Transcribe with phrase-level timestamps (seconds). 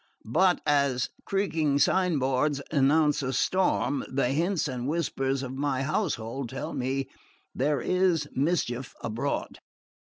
[0.33, 6.73] But as creaking signboards announce a storm, the hints and whispers of my household tell
[6.73, 7.07] me
[7.53, 9.59] there is mischief abroad.